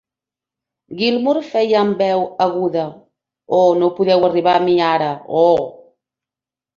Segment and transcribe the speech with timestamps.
[0.99, 2.85] Gilmour feia amb veu aguda
[3.57, 5.11] "Oh, no podeu arribar a mi ara,
[5.43, 5.69] oh!".